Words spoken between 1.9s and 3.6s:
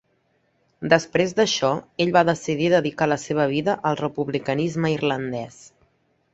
ell va decidir dedicar la seva